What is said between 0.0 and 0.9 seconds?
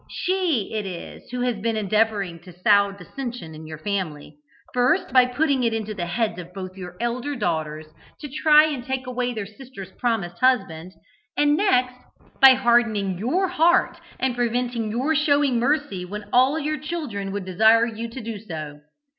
She it